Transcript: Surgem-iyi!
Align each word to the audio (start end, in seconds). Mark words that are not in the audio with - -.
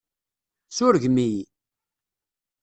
Surgem-iyi! 0.77 1.45